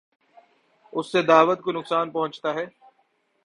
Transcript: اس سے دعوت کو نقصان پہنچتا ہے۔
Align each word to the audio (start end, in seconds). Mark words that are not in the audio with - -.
اس 0.93 1.11
سے 1.11 1.21
دعوت 1.21 1.61
کو 1.61 1.71
نقصان 1.71 2.09
پہنچتا 2.11 2.53
ہے۔ 2.53 2.65